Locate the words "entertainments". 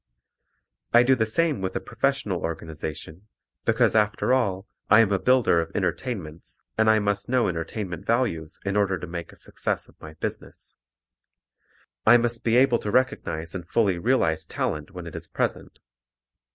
5.75-6.59